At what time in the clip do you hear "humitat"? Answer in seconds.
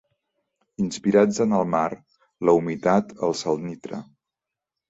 2.61-3.15